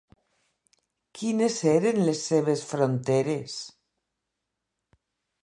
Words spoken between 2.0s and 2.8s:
les seves